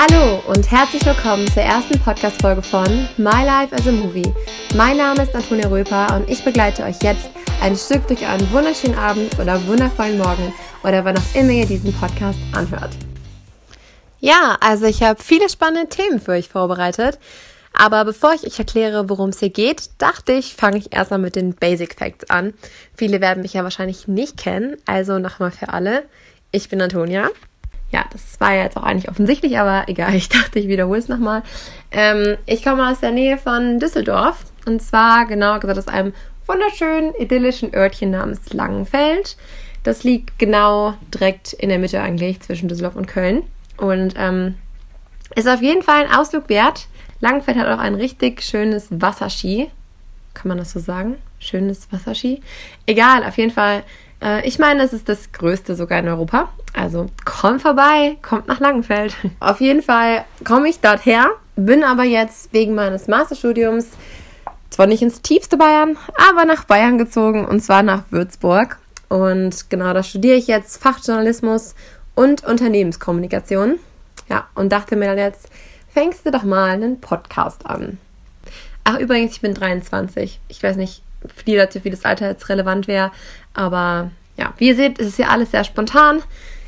Hallo 0.00 0.40
und 0.46 0.70
herzlich 0.70 1.04
willkommen 1.04 1.50
zur 1.50 1.64
ersten 1.64 1.98
Podcast-Folge 1.98 2.62
von 2.62 2.86
My 3.16 3.44
Life 3.44 3.74
as 3.74 3.88
a 3.88 3.90
Movie. 3.90 4.32
Mein 4.76 4.96
Name 4.96 5.24
ist 5.24 5.34
Antonia 5.34 5.66
Röper 5.66 6.14
und 6.14 6.30
ich 6.30 6.44
begleite 6.44 6.84
euch 6.84 7.02
jetzt 7.02 7.28
ein 7.60 7.74
Stück 7.74 8.06
durch 8.06 8.24
einen 8.24 8.48
wunderschönen 8.52 8.96
Abend 8.96 9.36
oder 9.40 9.66
wundervollen 9.66 10.18
Morgen 10.18 10.54
oder 10.84 11.04
wann 11.04 11.18
auch 11.18 11.34
immer 11.34 11.50
ihr 11.50 11.66
diesen 11.66 11.92
Podcast 11.92 12.38
anhört. 12.52 12.92
Ja, 14.20 14.56
also 14.60 14.86
ich 14.86 15.02
habe 15.02 15.20
viele 15.20 15.48
spannende 15.48 15.88
Themen 15.88 16.20
für 16.20 16.30
euch 16.30 16.48
vorbereitet. 16.48 17.18
Aber 17.72 18.04
bevor 18.04 18.34
ich 18.34 18.46
euch 18.46 18.56
erkläre, 18.60 19.08
worum 19.10 19.30
es 19.30 19.40
hier 19.40 19.50
geht, 19.50 19.90
dachte 19.98 20.32
ich, 20.32 20.54
fange 20.54 20.78
ich 20.78 20.94
erstmal 20.94 21.18
mit 21.18 21.34
den 21.34 21.56
Basic 21.56 21.98
Facts 21.98 22.30
an. 22.30 22.54
Viele 22.94 23.20
werden 23.20 23.42
mich 23.42 23.54
ja 23.54 23.64
wahrscheinlich 23.64 24.06
nicht 24.06 24.36
kennen, 24.36 24.76
also 24.86 25.18
nochmal 25.18 25.50
für 25.50 25.70
alle. 25.70 26.04
Ich 26.52 26.68
bin 26.68 26.80
Antonia. 26.80 27.30
Ja, 27.90 28.04
das 28.12 28.38
war 28.40 28.54
ja 28.54 28.64
jetzt 28.64 28.76
auch 28.76 28.82
eigentlich 28.82 29.08
offensichtlich, 29.08 29.58
aber 29.58 29.88
egal, 29.88 30.14
ich 30.14 30.28
dachte, 30.28 30.58
ich 30.58 30.68
wiederhole 30.68 30.98
es 30.98 31.08
nochmal. 31.08 31.42
Ähm, 31.90 32.36
ich 32.46 32.62
komme 32.62 32.88
aus 32.88 33.00
der 33.00 33.12
Nähe 33.12 33.38
von 33.38 33.78
Düsseldorf 33.78 34.44
und 34.66 34.82
zwar 34.82 35.26
genauer 35.26 35.60
gesagt 35.60 35.78
aus 35.78 35.88
einem 35.88 36.12
wunderschönen, 36.46 37.14
idyllischen 37.18 37.74
Örtchen 37.74 38.10
namens 38.10 38.52
Langenfeld. 38.52 39.36
Das 39.82 40.04
liegt 40.04 40.38
genau 40.38 40.94
direkt 41.14 41.52
in 41.52 41.68
der 41.68 41.78
Mitte 41.78 42.00
eigentlich 42.00 42.40
zwischen 42.40 42.68
Düsseldorf 42.68 42.96
und 42.96 43.06
Köln 43.06 43.44
und 43.76 44.14
ähm, 44.16 44.56
ist 45.34 45.48
auf 45.48 45.62
jeden 45.62 45.82
Fall 45.82 46.04
ein 46.04 46.12
Ausflug 46.12 46.48
wert. 46.48 46.88
Langenfeld 47.20 47.58
hat 47.58 47.66
auch 47.68 47.82
ein 47.82 47.94
richtig 47.94 48.42
schönes 48.42 48.88
Wasserski. 48.90 49.70
Kann 50.34 50.48
man 50.48 50.58
das 50.58 50.72
so 50.72 50.80
sagen? 50.80 51.16
Schönes 51.38 51.90
Wasserski? 51.92 52.42
Egal, 52.86 53.24
auf 53.24 53.36
jeden 53.38 53.50
Fall. 53.50 53.82
Äh, 54.22 54.46
ich 54.46 54.58
meine, 54.58 54.82
es 54.82 54.92
ist 54.92 55.08
das 55.08 55.32
größte 55.32 55.74
sogar 55.74 55.98
in 55.98 56.08
Europa. 56.08 56.48
Also 56.74 57.06
kommt 57.24 57.62
vorbei, 57.62 58.16
kommt 58.22 58.46
nach 58.48 58.60
Langenfeld. 58.60 59.16
Auf 59.40 59.60
jeden 59.60 59.82
Fall 59.82 60.24
komme 60.44 60.68
ich 60.68 60.80
dort 60.80 61.04
her, 61.04 61.30
bin 61.56 61.84
aber 61.84 62.04
jetzt 62.04 62.52
wegen 62.52 62.74
meines 62.74 63.08
Masterstudiums 63.08 63.88
zwar 64.70 64.86
nicht 64.86 65.02
ins 65.02 65.22
tiefste 65.22 65.56
Bayern, 65.56 65.96
aber 66.30 66.44
nach 66.44 66.64
Bayern 66.64 66.98
gezogen 66.98 67.44
und 67.44 67.60
zwar 67.60 67.82
nach 67.82 68.04
Würzburg. 68.10 68.78
Und 69.08 69.70
genau, 69.70 69.92
da 69.94 70.02
studiere 70.02 70.36
ich 70.36 70.46
jetzt 70.46 70.82
Fachjournalismus 70.82 71.74
und 72.14 72.44
Unternehmenskommunikation. 72.44 73.78
Ja, 74.28 74.46
und 74.54 74.70
dachte 74.70 74.96
mir 74.96 75.06
dann 75.06 75.18
jetzt, 75.18 75.48
fängst 75.92 76.26
du 76.26 76.30
doch 76.30 76.42
mal 76.42 76.70
einen 76.70 77.00
Podcast 77.00 77.64
an. 77.64 77.98
Ach, 78.84 78.98
übrigens, 78.98 79.32
ich 79.32 79.40
bin 79.40 79.54
23. 79.54 80.40
Ich 80.48 80.62
weiß 80.62 80.76
nicht, 80.76 81.02
für 81.26 81.44
die 81.44 81.56
Leute, 81.56 81.84
wie 81.84 81.90
das 81.90 82.04
Alter 82.04 82.28
jetzt 82.28 82.48
relevant 82.48 82.88
wäre, 82.88 83.10
aber 83.54 84.10
ja, 84.36 84.54
wie 84.58 84.68
ihr 84.68 84.76
seht, 84.76 84.98
ist 84.98 85.08
es 85.08 85.18
ja 85.18 85.28
alles 85.28 85.50
sehr 85.50 85.64
spontan. 85.64 86.22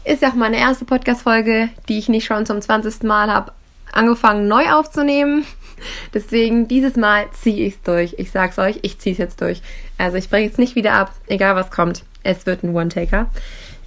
Ist 0.04 0.22
ja 0.22 0.30
auch 0.30 0.34
meine 0.34 0.58
erste 0.58 0.84
Podcast-Folge, 0.84 1.68
die 1.88 1.98
ich 1.98 2.08
nicht 2.08 2.24
schon 2.24 2.46
zum 2.46 2.60
20. 2.60 3.04
Mal 3.04 3.30
habe 3.30 3.52
angefangen 3.92 4.48
neu 4.48 4.70
aufzunehmen. 4.70 5.46
Deswegen 6.14 6.68
dieses 6.68 6.96
Mal 6.96 7.26
ziehe 7.32 7.66
ich 7.66 7.74
es 7.74 7.82
durch. 7.82 8.14
Ich 8.18 8.30
sag's 8.30 8.58
euch, 8.58 8.80
ich 8.82 8.98
ziehe 8.98 9.12
es 9.12 9.18
jetzt 9.18 9.40
durch. 9.40 9.62
Also 9.98 10.16
ich 10.16 10.28
breche 10.30 10.46
jetzt 10.46 10.58
nicht 10.58 10.74
wieder 10.74 10.94
ab, 10.94 11.12
egal 11.26 11.54
was 11.54 11.70
kommt. 11.70 12.04
Es 12.22 12.46
wird 12.46 12.62
ein 12.62 12.74
One-Taker. 12.74 13.26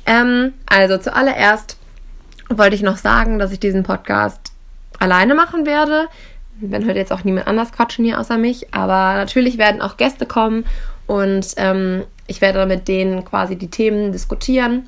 Ähm, 0.06 0.54
also 0.66 0.98
zuallererst 0.98 1.78
wollte 2.50 2.76
ich 2.76 2.82
noch 2.82 2.98
sagen, 2.98 3.40
dass 3.40 3.52
ich 3.52 3.60
diesen 3.60 3.84
Podcast 3.84 4.52
alleine 5.00 5.36
machen 5.36 5.66
werde. 5.66 6.08
Wenn 6.72 6.88
heute 6.88 7.00
jetzt 7.00 7.12
auch 7.12 7.24
niemand 7.24 7.48
anders 7.48 7.72
quatschen 7.72 8.06
hier 8.06 8.20
außer 8.20 8.38
mich. 8.38 8.74
Aber 8.74 9.16
natürlich 9.16 9.58
werden 9.58 9.82
auch 9.82 9.98
Gäste 9.98 10.26
kommen 10.26 10.66
und 11.08 11.48
ähm, 11.58 12.04
ich 12.28 12.42
werde 12.42 12.66
mit 12.66 12.88
denen 12.88 13.26
quasi 13.26 13.56
die 13.56 13.70
Themen 13.70 14.12
diskutieren. 14.12 14.88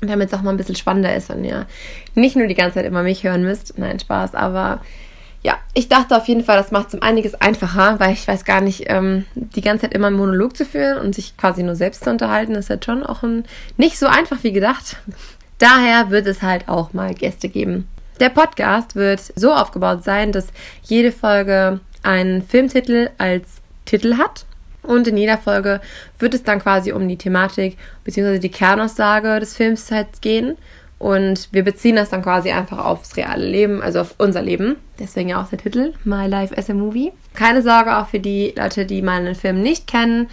Damit 0.00 0.28
es 0.28 0.34
auch 0.34 0.42
mal 0.42 0.50
ein 0.50 0.56
bisschen 0.56 0.76
spannender 0.76 1.14
ist 1.16 1.30
und 1.30 1.42
ihr 1.42 1.66
nicht 2.14 2.36
nur 2.36 2.46
die 2.46 2.54
ganze 2.54 2.74
Zeit 2.74 2.86
immer 2.86 3.02
mich 3.02 3.24
hören 3.24 3.42
müsst. 3.42 3.78
Nein, 3.78 3.98
Spaß. 3.98 4.36
Aber 4.36 4.80
ja, 5.42 5.56
ich 5.74 5.88
dachte 5.88 6.16
auf 6.16 6.26
jeden 6.28 6.44
Fall, 6.44 6.56
das 6.56 6.70
macht 6.70 6.88
es 6.88 6.94
um 6.94 7.02
einiges 7.02 7.34
einfacher, 7.34 7.98
weil 7.98 8.12
ich 8.12 8.26
weiß 8.26 8.44
gar 8.44 8.60
nicht, 8.60 8.84
ähm, 8.86 9.24
die 9.34 9.60
ganze 9.60 9.82
Zeit 9.82 9.94
immer 9.94 10.08
einen 10.08 10.16
Monolog 10.16 10.56
zu 10.56 10.64
führen 10.64 10.98
und 10.98 11.14
sich 11.14 11.36
quasi 11.36 11.62
nur 11.62 11.74
selbst 11.74 12.04
zu 12.04 12.10
unterhalten, 12.10 12.54
ist 12.54 12.70
halt 12.70 12.84
schon 12.84 13.04
auch 13.04 13.22
ein, 13.22 13.44
nicht 13.76 13.98
so 13.98 14.06
einfach 14.06 14.42
wie 14.42 14.52
gedacht. 14.52 14.96
Daher 15.58 16.10
wird 16.10 16.26
es 16.26 16.42
halt 16.42 16.68
auch 16.68 16.92
mal 16.92 17.14
Gäste 17.14 17.48
geben. 17.48 17.88
Der 18.20 18.30
Podcast 18.30 18.96
wird 18.96 19.20
so 19.36 19.52
aufgebaut 19.52 20.02
sein, 20.02 20.32
dass 20.32 20.48
jede 20.82 21.12
Folge 21.12 21.80
einen 22.02 22.42
Filmtitel 22.42 23.10
als 23.18 23.60
Titel 23.84 24.16
hat. 24.16 24.44
Und 24.82 25.06
in 25.06 25.16
jeder 25.16 25.38
Folge 25.38 25.80
wird 26.18 26.34
es 26.34 26.42
dann 26.42 26.60
quasi 26.60 26.92
um 26.92 27.06
die 27.08 27.18
Thematik 27.18 27.76
bzw. 28.04 28.38
die 28.38 28.50
Kernaussage 28.50 29.38
des 29.38 29.54
Films 29.54 29.90
halt 29.90 30.20
gehen. 30.20 30.56
Und 30.98 31.48
wir 31.52 31.62
beziehen 31.62 31.94
das 31.94 32.10
dann 32.10 32.22
quasi 32.22 32.50
einfach 32.50 32.84
aufs 32.84 33.16
reale 33.16 33.46
Leben, 33.46 33.82
also 33.82 34.00
auf 34.00 34.16
unser 34.18 34.42
Leben. 34.42 34.76
Deswegen 34.98 35.28
ja 35.28 35.40
auch 35.40 35.48
der 35.48 35.58
Titel, 35.58 35.92
My 36.02 36.26
Life 36.26 36.56
as 36.56 36.68
a 36.70 36.74
Movie. 36.74 37.12
Keine 37.34 37.62
Sorge 37.62 37.96
auch 37.96 38.08
für 38.08 38.18
die 38.18 38.52
Leute, 38.56 38.84
die 38.84 39.00
meinen 39.00 39.36
Film 39.36 39.62
nicht 39.62 39.86
kennen. 39.86 40.28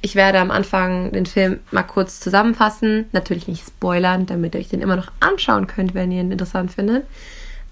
Ich 0.00 0.14
werde 0.14 0.38
am 0.38 0.50
Anfang 0.50 1.12
den 1.12 1.26
Film 1.26 1.60
mal 1.70 1.82
kurz 1.82 2.20
zusammenfassen. 2.20 3.06
Natürlich 3.12 3.48
nicht 3.48 3.66
spoilern, 3.66 4.26
damit 4.26 4.54
ihr 4.54 4.60
euch 4.60 4.68
den 4.68 4.82
immer 4.82 4.96
noch 4.96 5.10
anschauen 5.20 5.66
könnt, 5.66 5.94
wenn 5.94 6.12
ihr 6.12 6.20
ihn 6.20 6.32
interessant 6.32 6.72
findet. 6.72 7.04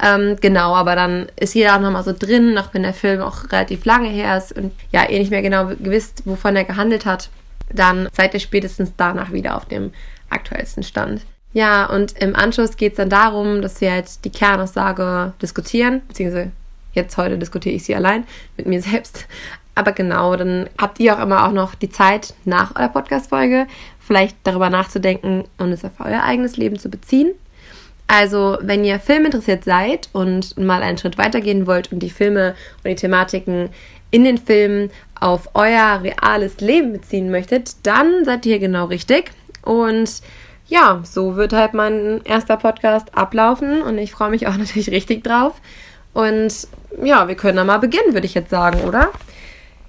Ähm, 0.03 0.37
genau, 0.41 0.75
aber 0.75 0.97
dann 0.97 1.27
ist 1.37 1.55
jeder 1.55 1.77
auch 1.77 1.81
nochmal 1.81 2.03
so 2.03 2.13
drin, 2.13 2.59
auch 2.59 2.75
wenn 2.75 2.83
der 2.83 2.95
Film 2.95 3.21
auch 3.21 3.53
relativ 3.53 3.85
lange 3.85 4.09
her 4.09 4.37
ist 4.37 4.53
und 4.53 4.73
ja, 4.91 5.09
ihr 5.09 5.19
nicht 5.19 5.31
mehr 5.31 5.43
genau 5.43 5.67
gewisst, 5.67 6.23
wovon 6.25 6.57
er 6.57 6.65
gehandelt 6.65 7.07
hat, 7.07 7.31
dann 7.73 8.09
seid 8.13 8.35
ihr 8.35 8.41
spätestens 8.41 8.93
danach 8.97 9.33
wieder 9.33 9.57
auf 9.57 9.67
dem 9.67 9.93
aktuellsten 10.31 10.83
Stand. 10.83 11.23
Ja, 11.53 11.87
und 11.87 12.19
im 12.19 12.35
Anschluss 12.35 12.77
geht 12.77 12.93
es 12.93 12.97
dann 12.97 13.09
darum, 13.09 13.63
dass 13.63 13.81
wir 13.81 13.93
halt 13.93 14.25
die 14.25 14.31
Kernaussage 14.31 15.33
diskutieren, 15.41 16.03
beziehungsweise 16.09 16.51
jetzt 16.93 17.17
heute 17.17 17.39
diskutiere 17.39 17.77
ich 17.77 17.85
sie 17.85 17.95
allein 17.95 18.25
mit 18.57 18.67
mir 18.67 18.83
selbst. 18.83 19.27
Aber 19.75 19.93
genau, 19.93 20.37
dann 20.37 20.69
habt 20.81 21.01
ihr 21.01 21.17
auch 21.17 21.23
immer 21.23 21.47
auch 21.47 21.53
noch 21.53 21.75
die 21.75 21.91
Zeit 21.91 22.35
nach 22.45 22.77
eurer 22.77 22.89
Podcast-Folge, 22.89 23.67
vielleicht 23.99 24.37
darüber 24.45 24.71
nachzudenken 24.71 25.45
und 25.59 25.73
es 25.73 25.85
auf 25.85 25.93
euer 25.99 26.23
eigenes 26.23 26.57
Leben 26.57 26.79
zu 26.79 26.89
beziehen. 26.89 27.33
Also, 28.07 28.59
wenn 28.61 28.85
ihr 28.85 29.01
filminteressiert 29.01 29.65
seid 29.65 30.11
und 30.13 30.59
mal 30.59 30.83
einen 30.83 30.99
Schritt 30.99 31.19
weitergehen 31.19 31.67
wollt 31.67 31.91
und 31.91 32.01
die 32.01 32.11
Filme 32.11 32.55
und 32.85 32.91
die 32.91 32.95
Thematiken 32.97 33.71
in 34.11 34.25
den 34.25 34.39
Filmen 34.39 34.91
auf 35.19 35.49
euer 35.55 36.01
reales 36.03 36.61
Leben 36.61 36.93
beziehen 36.93 37.31
möchtet, 37.31 37.75
dann 37.83 38.25
seid 38.25 38.45
ihr 38.47 38.59
genau 38.59 38.85
richtig. 38.85 39.33
Und 39.63 40.21
ja, 40.67 41.01
so 41.03 41.37
wird 41.37 41.53
halt 41.53 41.75
mein 41.75 42.21
erster 42.25 42.57
Podcast 42.57 43.17
ablaufen 43.17 43.83
und 43.83 43.99
ich 43.99 44.13
freue 44.13 44.31
mich 44.31 44.47
auch 44.47 44.57
natürlich 44.59 44.91
richtig 44.91 45.25
drauf. 45.25 45.55
Und 46.13 46.69
ja, 47.03 47.27
wir 47.27 47.35
können 47.35 47.57
da 47.57 47.65
mal 47.65 47.79
beginnen, 47.79 48.13
würde 48.13 48.27
ich 48.27 48.35
jetzt 48.35 48.51
sagen, 48.51 48.83
oder? 48.83 49.11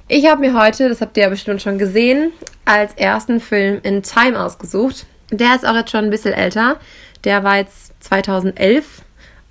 Ich 0.08 0.28
habe 0.28 0.42
mir 0.42 0.54
heute, 0.54 0.88
das 0.88 1.02
habt 1.02 1.18
ihr 1.18 1.24
ja 1.24 1.30
bestimmt 1.30 1.64
schon 1.64 1.80
gesehen, 1.80 2.32
als 2.64 2.94
ersten 2.94 3.40
Film 3.40 3.80
in 3.82 4.04
Time 4.04 4.40
ausgesucht. 4.40 5.08
Der 5.32 5.56
ist 5.56 5.66
auch 5.66 5.76
jetzt 5.76 5.90
schon 5.90 6.06
ein 6.06 6.12
bisschen 6.12 6.34
älter. 6.34 6.80
Der 7.24 7.44
war 7.44 7.58
jetzt 7.58 7.92
2011, 8.04 9.02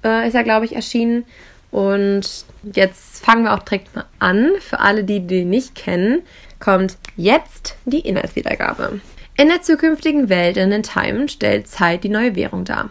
äh, 0.04 0.28
ist 0.28 0.34
er, 0.34 0.44
glaube 0.44 0.64
ich, 0.64 0.76
erschienen. 0.76 1.24
Und 1.72 2.44
jetzt 2.62 3.24
fangen 3.24 3.42
wir 3.42 3.54
auch 3.54 3.64
direkt 3.64 3.96
mal 3.96 4.04
an. 4.20 4.52
Für 4.60 4.78
alle, 4.78 5.02
die 5.02 5.26
den 5.26 5.50
nicht 5.50 5.74
kennen, 5.74 6.22
kommt 6.60 6.98
jetzt 7.16 7.76
die 7.84 7.98
Inhaltswiedergabe. 7.98 9.00
In 9.36 9.48
der 9.48 9.62
zukünftigen 9.62 10.28
Welt 10.28 10.56
in 10.56 10.70
den 10.70 10.84
Time 10.84 11.28
stellt 11.28 11.66
Zeit 11.66 12.04
die 12.04 12.08
neue 12.08 12.36
Währung 12.36 12.64
dar. 12.64 12.90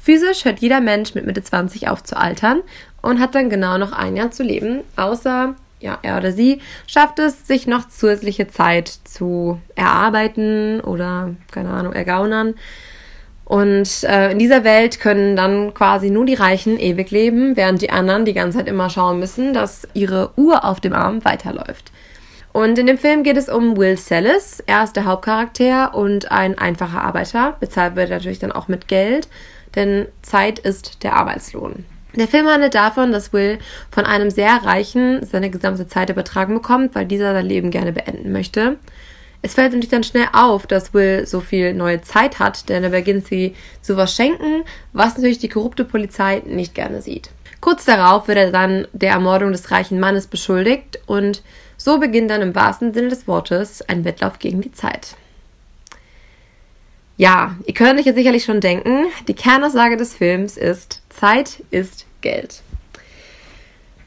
Physisch 0.00 0.44
hört 0.44 0.60
jeder 0.60 0.80
Mensch 0.80 1.16
mit 1.16 1.26
Mitte 1.26 1.42
20 1.42 1.88
auf 1.88 2.04
zu 2.04 2.16
altern 2.16 2.62
und 3.02 3.18
hat 3.18 3.34
dann 3.34 3.50
genau 3.50 3.78
noch 3.78 3.90
ein 3.90 4.16
Jahr 4.16 4.30
zu 4.30 4.44
leben, 4.44 4.84
außer 4.94 5.56
ja, 5.80 5.98
er 6.02 6.18
oder 6.18 6.32
sie 6.32 6.60
schafft 6.86 7.18
es, 7.18 7.46
sich 7.46 7.66
noch 7.66 7.88
zusätzliche 7.88 8.48
Zeit 8.48 8.88
zu 8.88 9.60
erarbeiten 9.74 10.80
oder, 10.80 11.34
keine 11.50 11.70
Ahnung, 11.70 11.92
ergaunern. 11.92 12.54
Und 13.44 14.04
äh, 14.04 14.30
in 14.30 14.38
dieser 14.38 14.62
Welt 14.62 15.00
können 15.00 15.34
dann 15.34 15.74
quasi 15.74 16.08
nur 16.08 16.24
die 16.24 16.34
Reichen 16.34 16.78
ewig 16.78 17.10
leben, 17.10 17.56
während 17.56 17.82
die 17.82 17.90
anderen 17.90 18.24
die 18.24 18.34
ganze 18.34 18.58
Zeit 18.58 18.68
immer 18.68 18.90
schauen 18.90 19.18
müssen, 19.18 19.52
dass 19.54 19.88
ihre 19.92 20.30
Uhr 20.36 20.64
auf 20.64 20.78
dem 20.78 20.92
Arm 20.92 21.24
weiterläuft. 21.24 21.90
Und 22.52 22.78
in 22.78 22.86
dem 22.86 22.98
Film 22.98 23.22
geht 23.22 23.36
es 23.36 23.48
um 23.48 23.76
Will 23.76 23.96
Sellis. 23.96 24.62
Er 24.66 24.84
ist 24.84 24.94
der 24.94 25.04
Hauptcharakter 25.04 25.94
und 25.94 26.30
ein 26.30 26.58
einfacher 26.58 27.02
Arbeiter. 27.02 27.56
Bezahlt 27.58 27.96
wird 27.96 28.10
er 28.10 28.18
natürlich 28.18 28.38
dann 28.38 28.52
auch 28.52 28.68
mit 28.68 28.86
Geld, 28.86 29.28
denn 29.74 30.06
Zeit 30.22 30.58
ist 30.60 31.02
der 31.02 31.14
Arbeitslohn. 31.14 31.84
Der 32.14 32.28
Film 32.28 32.46
handelt 32.48 32.74
davon, 32.74 33.12
dass 33.12 33.32
Will 33.32 33.58
von 33.90 34.04
einem 34.04 34.30
sehr 34.30 34.64
reichen 34.64 35.24
seine 35.24 35.50
gesamte 35.50 35.86
Zeit 35.86 36.10
übertragen 36.10 36.54
bekommt, 36.54 36.94
weil 36.94 37.06
dieser 37.06 37.32
sein 37.32 37.46
Leben 37.46 37.70
gerne 37.70 37.92
beenden 37.92 38.32
möchte. 38.32 38.76
Es 39.42 39.54
fällt 39.54 39.68
natürlich 39.68 39.88
dann 39.88 40.04
schnell 40.04 40.28
auf, 40.32 40.66
dass 40.66 40.92
Will 40.92 41.26
so 41.26 41.40
viel 41.40 41.72
neue 41.72 42.02
Zeit 42.02 42.38
hat, 42.38 42.68
denn 42.68 42.84
er 42.84 42.90
beginnt 42.90 43.26
sie 43.26 43.54
zu 43.80 43.94
verschenken, 43.94 44.64
was 44.92 45.16
natürlich 45.16 45.38
die 45.38 45.48
korrupte 45.48 45.84
Polizei 45.84 46.42
nicht 46.44 46.74
gerne 46.74 47.00
sieht. 47.00 47.30
Kurz 47.60 47.84
darauf 47.84 48.28
wird 48.28 48.38
er 48.38 48.50
dann 48.50 48.86
der 48.92 49.12
Ermordung 49.12 49.52
des 49.52 49.70
reichen 49.70 50.00
Mannes 50.00 50.26
beschuldigt 50.26 50.98
und 51.06 51.42
so 51.76 51.98
beginnt 51.98 52.30
dann 52.30 52.42
im 52.42 52.54
wahrsten 52.54 52.92
Sinne 52.92 53.08
des 53.08 53.26
Wortes 53.26 53.82
ein 53.82 54.04
Wettlauf 54.04 54.38
gegen 54.38 54.60
die 54.60 54.72
Zeit. 54.72 55.16
Ja, 57.20 57.54
ihr 57.66 57.74
könnt 57.74 58.00
euch 58.00 58.06
jetzt 58.06 58.16
sicherlich 58.16 58.44
schon 58.44 58.62
denken, 58.62 59.04
die 59.28 59.34
Kernaussage 59.34 59.98
des 59.98 60.14
Films 60.14 60.56
ist, 60.56 61.02
Zeit 61.10 61.62
ist 61.70 62.06
Geld. 62.22 62.62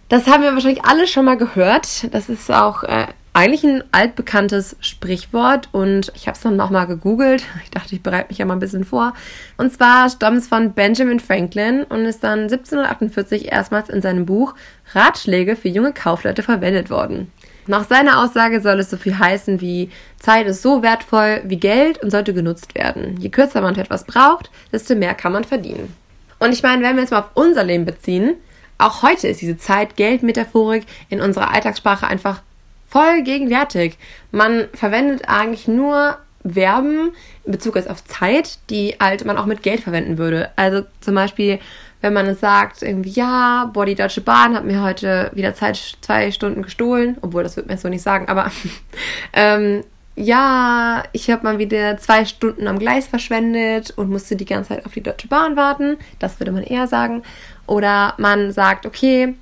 Das 0.10 0.26
haben 0.26 0.42
wir 0.42 0.52
wahrscheinlich 0.52 0.84
alle 0.84 1.06
schon 1.06 1.26
mal 1.26 1.38
gehört. 1.38 2.12
Das 2.12 2.28
ist 2.28 2.50
auch 2.52 2.82
äh, 2.82 3.06
eigentlich 3.34 3.64
ein 3.64 3.84
altbekanntes 3.92 4.78
Sprichwort 4.80 5.70
und 5.74 6.12
ich 6.16 6.26
habe 6.26 6.36
es 6.36 6.42
dann 6.42 6.56
nochmal 6.56 6.88
gegoogelt. 6.88 7.44
Ich 7.64 7.70
dachte, 7.70 7.94
ich 7.94 8.02
bereite 8.02 8.30
mich 8.30 8.40
ja 8.40 8.46
mal 8.46 8.56
ein 8.56 8.60
bisschen 8.60 8.84
vor. 8.84 9.14
Und 9.58 9.72
zwar 9.72 10.10
stammt 10.10 10.40
es 10.40 10.48
von 10.48 10.74
Benjamin 10.74 11.20
Franklin 11.20 11.84
und 11.84 12.06
ist 12.06 12.24
dann 12.24 12.50
1748 12.52 13.52
erstmals 13.52 13.90
in 13.90 14.02
seinem 14.02 14.26
Buch 14.26 14.56
Ratschläge 14.96 15.56
für 15.56 15.70
junge 15.70 15.94
Kaufleute 15.94 16.42
verwendet 16.42 16.90
worden. 16.90 17.32
Nach 17.68 17.88
seiner 17.88 18.22
Aussage 18.22 18.62
soll 18.62 18.80
es 18.80 18.90
so 18.90 18.98
viel 18.98 19.18
heißen 19.18 19.62
wie 19.62 19.90
Zeit 20.20 20.48
ist 20.48 20.62
so 20.62 20.82
wertvoll 20.82 21.42
wie 21.46 21.58
Geld 21.58 22.02
und 22.04 22.12
sollte 22.12 22.34
genutzt 22.34 22.76
werden. 22.76 23.18
Je 23.20 23.30
kürzer 23.30 23.62
man 23.62 23.76
für 23.76 23.82
etwas 23.82 24.06
braucht, 24.06 24.52
desto 24.72 24.96
mehr 24.96 25.14
kann 25.14 25.32
man 25.32 25.44
verdienen. 25.44 25.94
Und 26.40 26.52
ich 26.52 26.64
meine, 26.64 26.84
wenn 26.84 26.96
wir 26.96 27.04
jetzt 27.04 27.12
mal 27.12 27.20
auf 27.20 27.32
unser 27.36 27.64
Leben 27.64 27.86
beziehen, 27.86 28.36
auch 28.78 29.02
heute 29.02 29.28
ist 29.28 29.42
diese 29.42 29.58
Zeit-Geld-Metaphorik 29.58 30.86
in 31.10 31.22
unserer 31.22 31.54
Alltagssprache 31.54 32.08
einfach 32.08 32.42
voll 32.90 33.22
gegenwärtig. 33.24 33.98
Man 34.32 34.68
verwendet 34.74 35.24
eigentlich 35.28 35.68
nur 35.68 36.18
Verben 36.46 37.14
in 37.46 37.52
Bezug 37.54 37.78
auf 37.78 38.04
Zeit, 38.04 38.60
die 38.70 38.96
halt 39.00 39.24
man 39.26 39.38
auch 39.38 39.46
mit 39.46 39.64
Geld 39.64 39.82
verwenden 39.82 40.18
würde. 40.18 40.52
Also 40.58 40.84
zum 41.00 41.16
Beispiel, 41.16 41.60
wenn 42.04 42.14
man 42.14 42.36
sagt, 42.36 42.84
irgendwie, 42.84 43.10
ja, 43.10 43.72
boah, 43.74 43.86
die 43.86 43.96
Deutsche 43.96 44.22
Bahn 44.22 44.56
hat 44.56 44.66
mir 44.66 44.84
heute 44.84 45.32
wieder 45.34 45.56
Zeit, 45.56 45.98
zwei 46.02 46.30
Stunden 46.32 46.62
gestohlen, 46.62 47.18
obwohl 47.22 47.42
das 47.42 47.58
wird 47.58 47.68
man 47.68 47.78
so 47.78 47.90
nicht 47.90 48.04
sagen, 48.04 48.28
aber 48.28 48.52
ähm, 49.34 49.84
ja, 50.16 51.04
ich 51.12 51.32
habe 51.32 51.44
mal 51.44 51.58
wieder 51.58 51.98
zwei 51.98 52.26
Stunden 52.26 52.68
am 52.68 52.78
Gleis 52.78 53.08
verschwendet 53.08 53.92
und 53.96 54.12
musste 54.12 54.36
die 54.36 54.46
ganze 54.46 54.70
Zeit 54.70 54.86
auf 54.86 54.94
die 54.94 55.02
Deutsche 55.02 55.28
Bahn 55.28 55.56
warten. 55.56 55.98
Das 56.20 56.40
würde 56.40 56.52
man 56.52 56.62
eher 56.62 56.86
sagen. 56.86 57.24
Oder 57.66 58.14
man 58.20 58.52
sagt, 58.52 58.86
okay, 58.86 59.34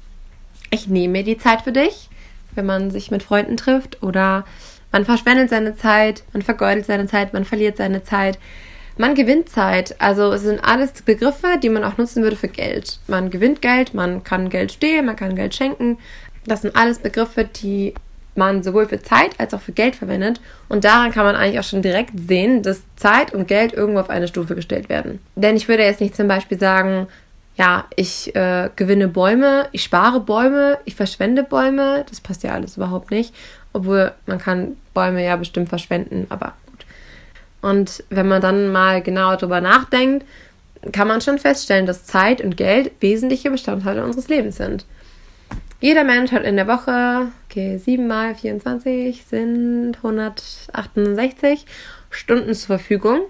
ich 0.69 0.87
nehme 0.87 1.11
mir 1.11 1.23
die 1.25 1.37
Zeit 1.37 1.63
für 1.63 1.73
dich 1.73 2.07
wenn 2.55 2.65
man 2.65 2.91
sich 2.91 3.11
mit 3.11 3.23
Freunden 3.23 3.57
trifft 3.57 4.01
oder 4.03 4.45
man 4.91 5.05
verschwendet 5.05 5.49
seine 5.49 5.75
Zeit, 5.75 6.23
man 6.33 6.41
vergeudet 6.41 6.85
seine 6.85 7.07
Zeit, 7.07 7.33
man 7.33 7.45
verliert 7.45 7.77
seine 7.77 8.03
Zeit. 8.03 8.37
Man 8.97 9.15
gewinnt 9.15 9.49
Zeit. 9.49 9.95
Also 9.99 10.31
es 10.33 10.41
sind 10.41 10.63
alles 10.63 10.91
Begriffe, 11.01 11.57
die 11.61 11.69
man 11.69 11.83
auch 11.83 11.97
nutzen 11.97 12.23
würde 12.23 12.35
für 12.35 12.47
Geld. 12.47 12.99
Man 13.07 13.29
gewinnt 13.29 13.61
Geld, 13.61 13.93
man 13.93 14.23
kann 14.23 14.49
Geld 14.49 14.71
stehlen, 14.71 15.05
man 15.05 15.15
kann 15.15 15.35
Geld 15.35 15.55
schenken. 15.55 15.97
Das 16.45 16.61
sind 16.61 16.75
alles 16.75 16.99
Begriffe, 16.99 17.45
die 17.45 17.93
man 18.35 18.63
sowohl 18.63 18.88
für 18.88 19.01
Zeit 19.01 19.31
als 19.39 19.53
auch 19.53 19.61
für 19.61 19.73
Geld 19.73 19.95
verwendet. 19.95 20.39
Und 20.69 20.83
daran 20.83 21.11
kann 21.11 21.25
man 21.25 21.35
eigentlich 21.35 21.59
auch 21.59 21.67
schon 21.67 21.81
direkt 21.81 22.11
sehen, 22.15 22.63
dass 22.63 22.83
Zeit 22.95 23.33
und 23.33 23.47
Geld 23.47 23.73
irgendwo 23.73 23.99
auf 23.99 24.09
eine 24.09 24.27
Stufe 24.27 24.55
gestellt 24.55 24.89
werden. 24.89 25.19
Denn 25.35 25.55
ich 25.55 25.67
würde 25.67 25.83
jetzt 25.83 26.01
nicht 26.01 26.15
zum 26.15 26.27
Beispiel 26.27 26.59
sagen, 26.59 27.07
ja, 27.57 27.85
ich 27.95 28.33
äh, 28.35 28.69
gewinne 28.75 29.07
Bäume, 29.07 29.67
ich 29.71 29.83
spare 29.83 30.21
Bäume, 30.21 30.79
ich 30.85 30.95
verschwende 30.95 31.43
Bäume. 31.43 32.05
Das 32.09 32.21
passt 32.21 32.43
ja 32.43 32.53
alles 32.53 32.77
überhaupt 32.77 33.11
nicht. 33.11 33.35
Obwohl 33.73 34.11
man 34.25 34.39
kann 34.39 34.77
Bäume 34.93 35.23
ja 35.23 35.35
bestimmt 35.35 35.69
verschwenden, 35.69 36.27
aber. 36.29 36.53
Und 37.61 38.03
wenn 38.09 38.27
man 38.27 38.41
dann 38.41 38.71
mal 38.71 39.01
genauer 39.01 39.37
drüber 39.37 39.61
nachdenkt, 39.61 40.25
kann 40.91 41.07
man 41.07 41.21
schon 41.21 41.37
feststellen, 41.37 41.85
dass 41.85 42.05
Zeit 42.05 42.41
und 42.41 42.57
Geld 42.57 42.91
wesentliche 42.99 43.51
Bestandteile 43.51 44.03
unseres 44.03 44.27
Lebens 44.29 44.57
sind. 44.57 44.85
Jeder 45.79 46.03
Mensch 46.03 46.31
hat 46.31 46.43
in 46.43 46.55
der 46.55 46.67
Woche, 46.67 47.27
okay, 47.49 47.77
7 47.77 48.05
mal 48.05 48.35
24 48.35 49.25
sind 49.25 49.97
168 49.97 51.65
Stunden 52.09 52.53
zur 52.53 52.77
Verfügung. 52.77 53.21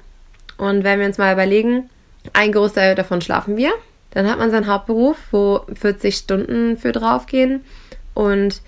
Und 0.57 0.83
wenn 0.83 0.99
wir 0.99 1.07
uns 1.07 1.17
mal 1.17 1.33
überlegen, 1.33 1.89
ein 2.33 2.51
Großteil 2.51 2.95
davon 2.95 3.21
schlafen 3.21 3.57
wir, 3.57 3.71
dann 4.11 4.29
hat 4.29 4.37
man 4.37 4.51
seinen 4.51 4.67
Hauptberuf, 4.67 5.17
wo 5.31 5.61
40 5.73 6.15
Stunden 6.15 6.77
für 6.77 6.91
draufgehen. 6.91 7.63
Und 8.13 8.61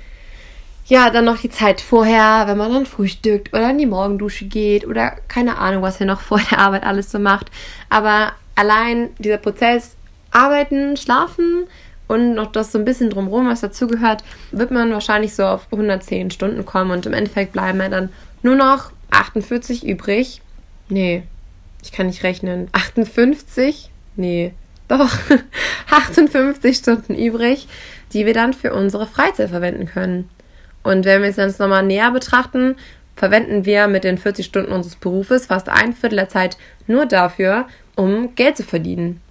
ja, 0.85 1.09
dann 1.09 1.25
noch 1.25 1.37
die 1.39 1.49
Zeit 1.49 1.81
vorher, 1.81 2.43
wenn 2.47 2.57
man 2.57 2.73
dann 2.73 2.85
frühstückt 2.85 3.53
oder 3.53 3.69
in 3.69 3.77
die 3.77 3.85
Morgendusche 3.85 4.45
geht 4.45 4.85
oder 4.85 5.11
keine 5.27 5.57
Ahnung, 5.57 5.81
was 5.81 5.99
er 5.99 6.05
noch 6.05 6.21
vor 6.21 6.41
der 6.51 6.59
Arbeit 6.59 6.83
alles 6.83 7.11
so 7.11 7.19
macht. 7.19 7.51
Aber 7.89 8.33
allein 8.55 9.09
dieser 9.17 9.37
Prozess, 9.37 9.95
arbeiten, 10.31 10.97
schlafen 10.97 11.65
und 12.07 12.33
noch 12.33 12.51
das 12.51 12.71
so 12.71 12.79
ein 12.79 12.85
bisschen 12.85 13.09
drumherum, 13.09 13.47
was 13.47 13.61
dazugehört, 13.61 14.23
wird 14.51 14.71
man 14.71 14.91
wahrscheinlich 14.91 15.35
so 15.35 15.45
auf 15.45 15.67
110 15.71 16.31
Stunden 16.31 16.65
kommen 16.65 16.91
und 16.91 17.05
im 17.05 17.13
Endeffekt 17.13 17.53
bleiben 17.53 17.79
ja 17.79 17.89
dann 17.89 18.09
nur 18.41 18.55
noch 18.55 18.91
48 19.11 19.85
übrig. 19.87 20.41
Nee, 20.89 21.23
ich 21.81 21.91
kann 21.91 22.07
nicht 22.07 22.23
rechnen. 22.23 22.67
58? 22.73 23.89
Nee, 24.15 24.53
doch 24.87 25.09
58 25.91 26.75
Stunden 26.75 27.15
übrig, 27.15 27.67
die 28.11 28.25
wir 28.25 28.33
dann 28.33 28.53
für 28.53 28.73
unsere 28.73 29.07
Freizeit 29.07 29.49
verwenden 29.49 29.85
können. 29.85 30.29
Und 30.83 31.05
wenn 31.05 31.21
wir 31.21 31.29
es 31.29 31.37
jetzt 31.37 31.59
nochmal 31.59 31.83
näher 31.83 32.11
betrachten, 32.11 32.75
verwenden 33.15 33.65
wir 33.65 33.87
mit 33.87 34.03
den 34.03 34.17
40 34.17 34.45
Stunden 34.45 34.71
unseres 34.71 34.95
Berufes 34.95 35.47
fast 35.47 35.69
ein 35.69 35.93
Viertel 35.93 36.17
der 36.17 36.29
Zeit 36.29 36.57
nur 36.87 37.05
dafür, 37.05 37.67
um 37.95 38.35
Geld 38.35 38.57
zu 38.57 38.63
verdienen. 38.63 39.21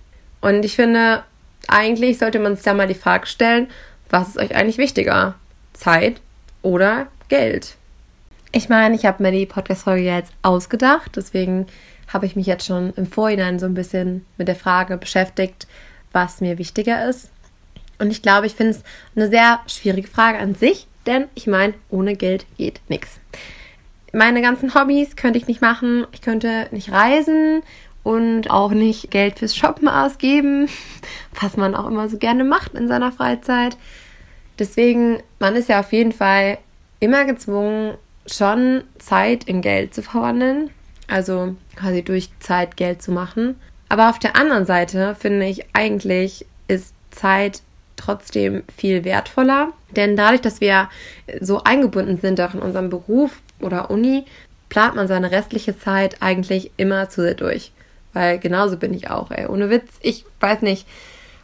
Und 0.40 0.64
ich 0.64 0.76
finde, 0.76 1.24
eigentlich 1.68 2.18
sollte 2.18 2.38
man 2.38 2.56
sich 2.56 2.64
da 2.64 2.74
mal 2.74 2.88
die 2.88 2.94
Frage 2.94 3.26
stellen, 3.26 3.68
was 4.10 4.28
ist 4.28 4.38
euch 4.38 4.54
eigentlich 4.54 4.78
wichtiger? 4.78 5.34
Zeit 5.72 6.20
oder 6.62 7.08
Geld? 7.28 7.76
Ich 8.52 8.68
meine, 8.68 8.94
ich 8.94 9.06
habe 9.06 9.22
mir 9.22 9.32
die 9.32 9.46
Podcast-Folge 9.46 10.04
jetzt 10.04 10.32
ausgedacht, 10.42 11.12
deswegen 11.16 11.66
habe 12.12 12.26
ich 12.26 12.36
mich 12.36 12.46
jetzt 12.46 12.66
schon 12.66 12.92
im 12.96 13.06
Vorhinein 13.06 13.58
so 13.58 13.66
ein 13.66 13.74
bisschen 13.74 14.26
mit 14.36 14.48
der 14.48 14.56
Frage 14.56 14.98
beschäftigt, 14.98 15.66
was 16.12 16.42
mir 16.42 16.58
wichtiger 16.58 17.08
ist. 17.08 17.30
Und 17.98 18.10
ich 18.10 18.20
glaube, 18.20 18.46
ich 18.46 18.54
finde 18.54 18.72
es 18.72 18.82
eine 19.16 19.28
sehr 19.28 19.60
schwierige 19.66 20.08
Frage 20.08 20.38
an 20.38 20.54
sich, 20.54 20.86
denn 21.06 21.26
ich 21.34 21.46
meine, 21.46 21.74
ohne 21.88 22.16
Geld 22.16 22.46
geht 22.56 22.80
nichts. 22.88 23.20
Meine 24.12 24.42
ganzen 24.42 24.74
Hobbys 24.74 25.16
könnte 25.16 25.38
ich 25.38 25.46
nicht 25.46 25.62
machen. 25.62 26.06
Ich 26.12 26.20
könnte 26.20 26.68
nicht 26.70 26.92
reisen 26.92 27.62
und 28.02 28.50
auch 28.50 28.72
nicht 28.72 29.10
Geld 29.10 29.38
fürs 29.38 29.56
Shoppen 29.56 29.88
ausgeben, 29.88 30.68
was 31.40 31.56
man 31.56 31.74
auch 31.74 31.86
immer 31.86 32.08
so 32.08 32.18
gerne 32.18 32.44
macht 32.44 32.74
in 32.74 32.88
seiner 32.88 33.12
Freizeit. 33.12 33.76
Deswegen, 34.58 35.22
man 35.38 35.56
ist 35.56 35.68
ja 35.68 35.80
auf 35.80 35.92
jeden 35.92 36.12
Fall 36.12 36.58
immer 37.00 37.24
gezwungen, 37.24 37.94
schon 38.26 38.84
Zeit 38.98 39.44
in 39.44 39.62
Geld 39.62 39.94
zu 39.94 40.02
verwandeln 40.02 40.70
also 41.12 41.54
quasi 41.76 42.02
durch 42.02 42.30
Zeit 42.40 42.76
Geld 42.76 43.02
zu 43.02 43.12
machen. 43.12 43.56
Aber 43.88 44.08
auf 44.08 44.18
der 44.18 44.36
anderen 44.36 44.64
Seite 44.64 45.14
finde 45.18 45.46
ich 45.46 45.66
eigentlich 45.74 46.46
ist 46.68 46.94
Zeit 47.10 47.60
trotzdem 48.04 48.62
viel 48.76 49.04
wertvoller, 49.04 49.72
denn 49.96 50.16
dadurch, 50.16 50.40
dass 50.40 50.60
wir 50.60 50.88
so 51.40 51.62
eingebunden 51.64 52.18
sind 52.18 52.40
auch 52.40 52.54
in 52.54 52.60
unserem 52.60 52.90
Beruf 52.90 53.40
oder 53.60 53.90
Uni, 53.90 54.24
plant 54.68 54.94
man 54.94 55.08
seine 55.08 55.30
restliche 55.30 55.78
Zeit 55.78 56.16
eigentlich 56.20 56.72
immer 56.76 57.08
zu 57.08 57.22
sehr 57.22 57.34
durch. 57.34 57.72
Weil 58.14 58.38
genauso 58.38 58.76
bin 58.76 58.94
ich 58.94 59.10
auch, 59.10 59.30
ey. 59.30 59.46
Ohne 59.46 59.70
Witz, 59.70 59.90
ich 60.00 60.24
weiß 60.40 60.62
nicht. 60.62 60.86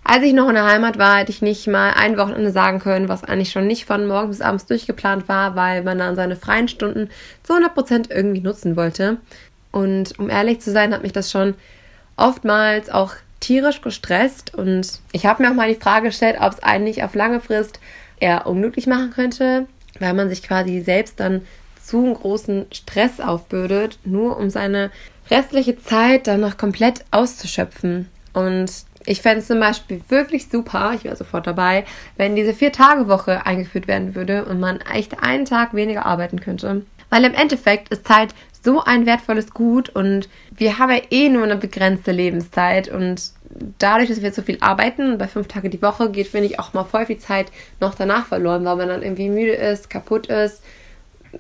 Als 0.05 0.23
ich 0.23 0.33
noch 0.33 0.49
in 0.49 0.55
der 0.55 0.65
Heimat 0.65 0.99
war, 0.99 1.19
hätte 1.19 1.31
ich 1.31 1.43
nicht 1.43 1.67
mal 1.67 1.93
ein 1.93 2.17
Wochenende 2.17 2.51
sagen 2.51 2.79
können, 2.79 3.11
was 3.11 3.25
eigentlich 3.25 3.51
schon 3.51 3.67
nicht 3.67 3.85
von 3.85 4.07
morgens 4.07 4.39
bis 4.39 4.47
abends 4.47 4.65
durchgeplant 4.65 5.29
war, 5.29 5.55
weil 5.55 5.83
man 5.83 5.99
dann 5.99 6.17
seine 6.17 6.37
freien 6.37 6.69
Stunden 6.69 7.11
zu 7.43 7.53
100% 7.53 8.11
irgendwie 8.11 8.41
nutzen 8.41 8.77
wollte. 8.77 9.19
Und 9.71 10.19
um 10.19 10.31
ehrlich 10.31 10.61
zu 10.61 10.71
sein, 10.73 10.95
hat 10.95 11.03
mich 11.03 11.13
das 11.13 11.31
schon 11.31 11.55
oftmals 12.17 12.89
auch 12.89 13.13
tierisch 13.41 13.81
gestresst. 13.81 14.55
Und 14.55 15.01
ich 15.13 15.27
habe 15.27 15.43
mir 15.43 15.51
auch 15.51 15.55
mal 15.55 15.69
die 15.73 15.81
Frage 15.81 16.09
gestellt, 16.09 16.37
ob 16.41 16.53
es 16.53 16.63
eigentlich 16.63 17.03
auf 17.03 17.15
lange 17.15 17.41
Frist 17.41 17.81
eher 18.21 18.47
unglücklich 18.47 18.87
machen 18.87 19.11
könnte, 19.11 19.67
weil 19.99 20.15
man 20.15 20.29
sich 20.29 20.43
quasi 20.43 20.81
selbst 20.81 21.21
dann 21.21 21.43
zu 21.83 22.05
einen 22.05 22.15
großen 22.15 22.67
Stress 22.73 23.21
aufbürdet, 23.21 23.99
nur 24.05 24.37
um 24.37 24.51
seine 24.51 24.91
restliche 25.31 25.79
Zeit 25.79 26.27
dann 26.27 26.41
noch 26.41 26.57
komplett 26.57 27.05
auszuschöpfen. 27.11 28.09
Und 28.35 28.71
ich 29.07 29.23
fände 29.23 29.39
es 29.39 29.47
zum 29.47 29.61
Beispiel 29.61 30.03
wirklich 30.09 30.49
super, 30.49 30.93
ich 30.95 31.05
wäre 31.05 31.17
sofort 31.17 31.47
dabei, 31.47 31.85
wenn 32.17 32.37
diese 32.37 32.53
Vier-Tage-Woche 32.53 33.47
eingeführt 33.47 33.89
werden 33.89 34.15
würde 34.15 34.45
und 34.45 34.61
man 34.61 34.81
echt 34.81 35.23
einen 35.23 35.47
Tag 35.47 35.73
weniger 35.75 36.05
arbeiten 36.05 36.41
könnte. 36.41 36.83
Weil 37.11 37.25
im 37.25 37.35
Endeffekt 37.35 37.89
ist 37.91 38.07
Zeit 38.07 38.35
so 38.63 38.83
ein 38.83 39.07
wertvolles 39.07 39.53
Gut 39.53 39.89
und 39.89 40.29
wir 40.51 40.79
haben 40.79 40.91
ja 40.91 41.01
eh 41.11 41.29
nur 41.29 41.45
eine 41.45 41.57
begrenzte 41.57 42.13
Lebenszeit 42.13 42.89
und 42.89 43.33
dadurch, 43.79 44.09
dass 44.09 44.23
wir 44.23 44.33
so 44.33 44.43
viel 44.43 44.59
arbeiten 44.61 45.19
bei 45.19 45.29
fünf 45.29 45.49
Tage 45.49 45.71
die 45.71 45.83
Woche 45.83 46.11
geht, 46.11 46.29
finde 46.29 46.47
ich 46.47 46.59
auch 46.59 46.75
mal 46.75 46.85
voll 46.85 47.07
viel 47.07 47.19
Zeit 47.19 47.51
noch 47.81 47.95
danach 47.95 48.27
verloren, 48.27 48.65
weil 48.65 48.77
man 48.77 48.89
dann 48.89 49.03
irgendwie 49.03 49.29
müde 49.29 49.53
ist, 49.53 49.91
kaputt 49.91 50.27
ist. 50.27 50.63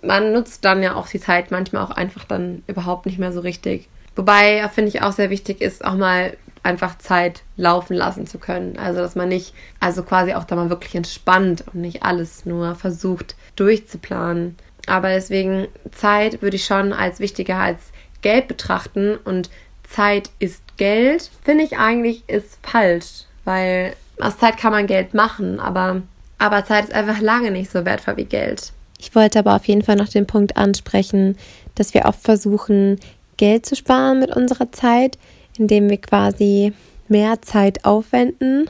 Man 0.03 0.33
nutzt 0.33 0.65
dann 0.65 0.83
ja 0.83 0.95
auch 0.95 1.09
die 1.09 1.21
Zeit 1.21 1.51
manchmal 1.51 1.83
auch 1.83 1.91
einfach 1.91 2.25
dann 2.25 2.63
überhaupt 2.67 3.07
nicht 3.07 3.19
mehr 3.19 3.33
so 3.33 3.41
richtig. 3.41 3.89
Wobei, 4.17 4.69
finde 4.75 4.89
ich 4.89 5.03
auch 5.03 5.13
sehr 5.13 5.31
wichtig 5.31 5.61
ist, 5.61 5.85
auch 5.85 5.95
mal 5.95 6.37
einfach 6.63 6.99
Zeit 6.99 7.43
laufen 7.57 7.95
lassen 7.95 8.27
zu 8.27 8.39
können. 8.39 8.77
Also, 8.77 9.01
dass 9.01 9.15
man 9.15 9.29
nicht, 9.29 9.55
also 9.81 10.03
quasi 10.03 10.35
auch 10.35 10.45
da 10.45 10.57
mal 10.57 10.71
wirklich 10.71 10.95
entspannt 10.95 11.65
und 11.73 11.81
nicht 11.81 12.03
alles 12.03 12.45
nur 12.45 12.75
versucht 12.75 13.37
durchzuplanen. 13.57 14.57
Aber 14.89 15.09
deswegen 15.09 15.69
Zeit 15.93 16.43
würde 16.43 16.57
ich 16.57 16.65
schon 16.65 16.93
als 16.93 17.21
wichtiger 17.21 17.57
als 17.57 17.79
Geld 18.23 18.49
betrachten 18.49 19.17
und 19.25 19.51
Zeit 19.85 20.31
ist 20.39 20.63
Geld, 20.77 21.31
finde 21.45 21.65
ich 21.65 21.79
eigentlich 21.79 22.29
ist 22.29 22.59
falsch, 22.63 23.25
weil 23.45 23.95
aus 24.21 24.39
Zeit 24.39 24.57
kann 24.57 24.73
man 24.73 24.87
Geld 24.87 25.15
machen, 25.15 25.61
aber, 25.61 26.03
aber 26.39 26.65
Zeit 26.65 26.85
ist 26.85 26.95
einfach 26.95 27.21
lange 27.21 27.51
nicht 27.51 27.71
so 27.71 27.85
wertvoll 27.85 28.17
wie 28.17 28.25
Geld. 28.25 28.73
Ich 28.99 29.15
wollte 29.15 29.39
aber 29.39 29.55
auf 29.55 29.67
jeden 29.67 29.83
Fall 29.83 29.97
noch 29.97 30.09
den 30.09 30.27
Punkt 30.27 30.57
ansprechen, 30.57 31.37
dass 31.75 31.95
wir 31.95 32.05
oft 32.05 32.21
versuchen, 32.21 32.99
Geld 33.37 33.65
zu 33.65 33.77
sparen 33.77 34.19
mit 34.19 34.35
unserer 34.35 34.73
Zeit, 34.73 35.17
indem 35.57 35.89
wir 35.89 36.01
quasi 36.01 36.73
mehr 37.07 37.41
Zeit 37.41 37.85
aufwenden, 37.85 38.69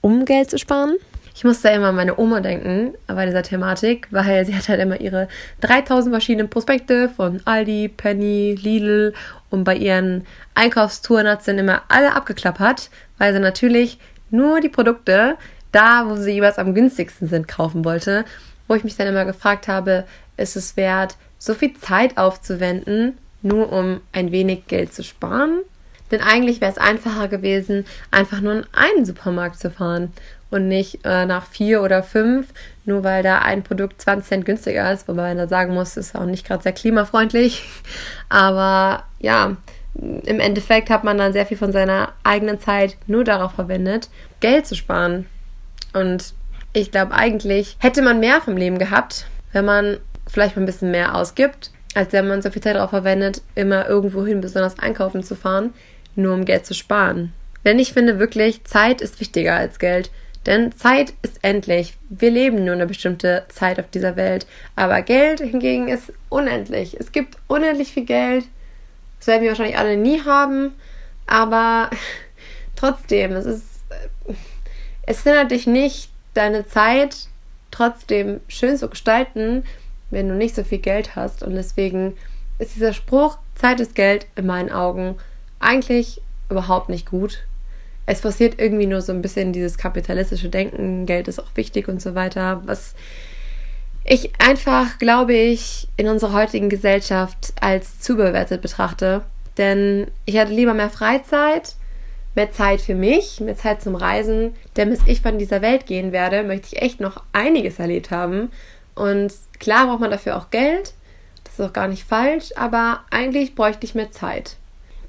um 0.00 0.24
Geld 0.24 0.50
zu 0.50 0.58
sparen. 0.58 0.96
Ich 1.36 1.44
musste 1.44 1.68
immer 1.68 1.88
an 1.88 1.96
meine 1.96 2.18
Oma 2.18 2.40
denken 2.40 2.94
bei 3.06 3.26
dieser 3.26 3.42
Thematik, 3.42 4.08
weil 4.10 4.46
sie 4.46 4.56
hat 4.56 4.70
halt 4.70 4.80
immer 4.80 4.98
ihre 4.98 5.28
3000 5.60 6.10
verschiedenen 6.10 6.48
Prospekte 6.48 7.10
von 7.10 7.42
Aldi, 7.44 7.88
Penny, 7.94 8.58
Lidl 8.58 9.12
und 9.50 9.64
bei 9.64 9.76
ihren 9.76 10.26
Einkaufstouren 10.54 11.28
hat 11.28 11.44
sie 11.44 11.50
dann 11.50 11.58
immer 11.58 11.82
alle 11.88 12.14
abgeklappert, 12.14 12.88
weil 13.18 13.34
sie 13.34 13.38
natürlich 13.38 13.98
nur 14.30 14.60
die 14.60 14.70
Produkte 14.70 15.36
da, 15.72 16.06
wo 16.08 16.16
sie 16.16 16.32
jeweils 16.32 16.58
am 16.58 16.74
günstigsten 16.74 17.28
sind, 17.28 17.48
kaufen 17.48 17.84
wollte. 17.84 18.24
Wo 18.66 18.74
ich 18.74 18.84
mich 18.84 18.96
dann 18.96 19.06
immer 19.06 19.26
gefragt 19.26 19.68
habe, 19.68 20.06
ist 20.38 20.56
es 20.56 20.78
wert, 20.78 21.18
so 21.36 21.52
viel 21.52 21.74
Zeit 21.74 22.16
aufzuwenden, 22.16 23.18
nur 23.42 23.70
um 23.74 24.00
ein 24.12 24.32
wenig 24.32 24.68
Geld 24.68 24.94
zu 24.94 25.04
sparen? 25.04 25.60
Denn 26.10 26.20
eigentlich 26.20 26.60
wäre 26.60 26.70
es 26.70 26.78
einfacher 26.78 27.28
gewesen, 27.28 27.84
einfach 28.10 28.40
nur 28.40 28.54
in 28.54 28.66
einen 28.72 29.04
Supermarkt 29.04 29.58
zu 29.58 29.70
fahren 29.70 30.12
und 30.56 30.68
nicht 30.68 31.00
äh, 31.04 31.26
nach 31.26 31.46
vier 31.46 31.82
oder 31.82 32.02
fünf, 32.02 32.52
nur 32.84 33.04
weil 33.04 33.22
da 33.22 33.38
ein 33.38 33.62
Produkt 33.62 34.02
20 34.02 34.28
Cent 34.28 34.44
günstiger 34.44 34.92
ist, 34.92 35.06
wobei 35.08 35.28
man 35.28 35.38
da 35.38 35.48
sagen 35.48 35.74
muss, 35.74 35.96
ist 35.96 36.16
auch 36.16 36.24
nicht 36.24 36.46
gerade 36.46 36.62
sehr 36.62 36.72
klimafreundlich. 36.72 37.64
Aber 38.28 39.04
ja, 39.20 39.56
im 39.94 40.40
Endeffekt 40.40 40.90
hat 40.90 41.04
man 41.04 41.18
dann 41.18 41.32
sehr 41.32 41.46
viel 41.46 41.56
von 41.56 41.72
seiner 41.72 42.12
eigenen 42.24 42.60
Zeit 42.60 42.96
nur 43.06 43.24
darauf 43.24 43.52
verwendet, 43.52 44.08
Geld 44.40 44.66
zu 44.66 44.74
sparen. 44.74 45.26
Und 45.92 46.34
ich 46.72 46.90
glaube, 46.90 47.14
eigentlich 47.14 47.76
hätte 47.78 48.02
man 48.02 48.20
mehr 48.20 48.40
vom 48.40 48.56
Leben 48.56 48.78
gehabt, 48.78 49.26
wenn 49.52 49.64
man 49.64 49.98
vielleicht 50.26 50.56
mal 50.56 50.62
ein 50.62 50.66
bisschen 50.66 50.90
mehr 50.90 51.14
ausgibt, 51.14 51.70
als 51.94 52.12
wenn 52.12 52.28
man 52.28 52.42
so 52.42 52.50
viel 52.50 52.62
Zeit 52.62 52.76
darauf 52.76 52.90
verwendet, 52.90 53.40
immer 53.54 53.88
irgendwo 53.88 54.26
hin 54.26 54.40
besonders 54.40 54.78
einkaufen 54.78 55.22
zu 55.22 55.34
fahren, 55.34 55.72
nur 56.14 56.34
um 56.34 56.44
Geld 56.44 56.66
zu 56.66 56.74
sparen. 56.74 57.32
Denn 57.64 57.78
ich 57.78 57.92
finde 57.92 58.18
wirklich, 58.18 58.64
Zeit 58.64 59.00
ist 59.00 59.18
wichtiger 59.18 59.56
als 59.56 59.78
Geld. 59.78 60.10
Denn 60.46 60.70
Zeit 60.72 61.12
ist 61.22 61.40
endlich. 61.42 61.98
Wir 62.08 62.30
leben 62.30 62.64
nur 62.64 62.74
eine 62.74 62.86
bestimmte 62.86 63.44
Zeit 63.48 63.80
auf 63.80 63.90
dieser 63.90 64.14
Welt. 64.14 64.46
Aber 64.76 65.02
Geld 65.02 65.40
hingegen 65.40 65.88
ist 65.88 66.12
unendlich. 66.28 66.96
Es 66.98 67.10
gibt 67.10 67.36
unendlich 67.48 67.92
viel 67.92 68.04
Geld. 68.04 68.46
Das 69.18 69.26
werden 69.26 69.42
wir 69.42 69.50
wahrscheinlich 69.50 69.78
alle 69.78 69.96
nie 69.96 70.22
haben. 70.24 70.72
Aber 71.26 71.90
trotzdem, 72.76 73.32
es 73.32 73.46
ist. 73.46 73.64
Es 75.08 75.22
hindert 75.22 75.52
dich 75.52 75.68
nicht, 75.68 76.10
deine 76.34 76.66
Zeit 76.66 77.28
trotzdem 77.70 78.40
schön 78.48 78.76
zu 78.76 78.88
gestalten, 78.88 79.64
wenn 80.10 80.28
du 80.28 80.34
nicht 80.34 80.54
so 80.54 80.64
viel 80.64 80.78
Geld 80.78 81.14
hast. 81.14 81.44
Und 81.44 81.54
deswegen 81.54 82.16
ist 82.58 82.74
dieser 82.74 82.92
Spruch, 82.92 83.38
Zeit 83.54 83.78
ist 83.78 83.94
Geld, 83.94 84.26
in 84.34 84.46
meinen 84.46 84.72
Augen 84.72 85.16
eigentlich 85.60 86.20
überhaupt 86.48 86.88
nicht 86.88 87.08
gut 87.08 87.44
es 88.06 88.20
passiert 88.20 88.60
irgendwie 88.60 88.86
nur 88.86 89.02
so 89.02 89.12
ein 89.12 89.22
bisschen 89.22 89.52
dieses 89.52 89.76
kapitalistische 89.78 90.48
Denken, 90.48 91.06
Geld 91.06 91.28
ist 91.28 91.40
auch 91.40 91.50
wichtig 91.54 91.88
und 91.88 92.00
so 92.00 92.14
weiter, 92.14 92.62
was 92.64 92.94
ich 94.04 94.30
einfach, 94.38 94.98
glaube 94.98 95.34
ich, 95.34 95.88
in 95.96 96.08
unserer 96.08 96.32
heutigen 96.32 96.68
Gesellschaft 96.68 97.52
als 97.60 98.00
zu 98.00 98.16
bewertet 98.16 98.62
betrachte. 98.62 99.22
Denn 99.58 100.06
ich 100.24 100.38
hatte 100.38 100.52
lieber 100.52 100.74
mehr 100.74 100.90
Freizeit, 100.90 101.74
mehr 102.36 102.52
Zeit 102.52 102.80
für 102.80 102.94
mich, 102.94 103.40
mehr 103.40 103.56
Zeit 103.56 103.82
zum 103.82 103.96
Reisen. 103.96 104.54
Denn 104.76 104.90
bis 104.90 105.00
ich 105.06 105.22
von 105.22 105.38
dieser 105.38 105.60
Welt 105.60 105.86
gehen 105.86 106.12
werde, 106.12 106.44
möchte 106.44 106.68
ich 106.68 106.82
echt 106.82 107.00
noch 107.00 107.24
einiges 107.32 107.80
erlebt 107.80 108.12
haben. 108.12 108.52
Und 108.94 109.32
klar 109.58 109.86
braucht 109.88 110.00
man 110.00 110.12
dafür 110.12 110.36
auch 110.36 110.50
Geld. 110.50 110.94
Das 111.42 111.54
ist 111.54 111.60
auch 111.60 111.72
gar 111.72 111.88
nicht 111.88 112.04
falsch, 112.04 112.50
aber 112.54 113.00
eigentlich 113.10 113.56
bräuchte 113.56 113.86
ich 113.86 113.96
mehr 113.96 114.12
Zeit. 114.12 114.56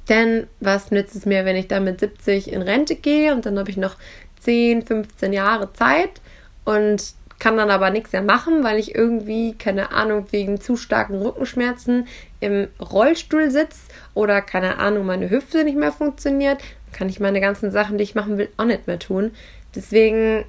Denn 0.09 0.47
was 0.59 0.91
nützt 0.91 1.15
es 1.15 1.25
mir, 1.25 1.45
wenn 1.45 1.55
ich 1.55 1.67
dann 1.67 1.83
mit 1.83 1.99
70 1.99 2.51
in 2.51 2.61
Rente 2.61 2.95
gehe 2.95 3.33
und 3.33 3.45
dann 3.45 3.59
habe 3.59 3.69
ich 3.69 3.77
noch 3.77 3.95
10, 4.39 4.83
15 4.83 5.33
Jahre 5.33 5.73
Zeit 5.73 6.21
und 6.63 7.15
kann 7.39 7.57
dann 7.57 7.69
aber 7.69 7.91
nichts 7.91 8.13
mehr 8.13 8.21
machen, 8.21 8.63
weil 8.63 8.79
ich 8.79 8.95
irgendwie, 8.95 9.53
keine 9.53 9.91
Ahnung, 9.91 10.25
wegen 10.31 10.59
zu 10.59 10.75
starken 10.75 11.21
Rückenschmerzen 11.21 12.07
im 12.39 12.67
Rollstuhl 12.79 13.51
sitze 13.51 13.81
oder 14.13 14.41
keine 14.41 14.79
Ahnung, 14.79 15.05
meine 15.05 15.29
Hüfte 15.29 15.63
nicht 15.63 15.77
mehr 15.77 15.91
funktioniert, 15.91 16.59
kann 16.93 17.09
ich 17.09 17.19
meine 17.19 17.41
ganzen 17.41 17.69
Sachen, 17.69 17.97
die 17.97 18.03
ich 18.03 18.15
machen 18.15 18.37
will, 18.37 18.49
auch 18.57 18.65
nicht 18.65 18.87
mehr 18.87 18.97
tun. 18.99 19.31
Deswegen, 19.75 20.45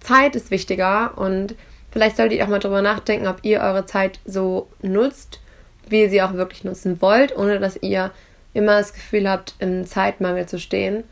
Zeit 0.00 0.34
ist 0.36 0.50
wichtiger 0.50 1.16
und 1.18 1.54
vielleicht 1.90 2.16
solltet 2.16 2.38
ihr 2.38 2.44
auch 2.44 2.48
mal 2.48 2.58
drüber 2.58 2.82
nachdenken, 2.82 3.26
ob 3.26 3.38
ihr 3.42 3.60
eure 3.60 3.84
Zeit 3.84 4.20
so 4.24 4.68
nutzt, 4.82 5.40
wie 5.88 6.02
ihr 6.02 6.10
sie 6.10 6.22
auch 6.22 6.32
wirklich 6.32 6.64
nutzen 6.64 7.00
wollt, 7.02 7.36
ohne 7.36 7.60
dass 7.60 7.76
ihr 7.82 8.10
immer 8.54 8.78
das 8.78 8.94
Gefühl 8.94 9.28
habt, 9.28 9.54
im 9.58 9.86
Zeitmangel 9.86 10.46
zu 10.46 10.58
stehen 10.58 11.04